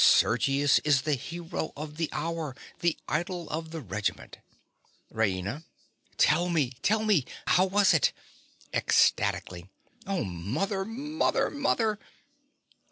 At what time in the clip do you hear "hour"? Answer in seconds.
2.11-2.55